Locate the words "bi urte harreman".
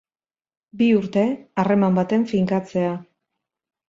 0.79-1.99